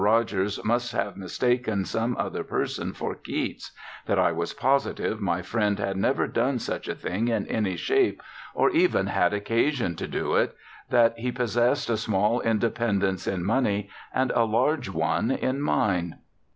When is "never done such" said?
5.95-6.87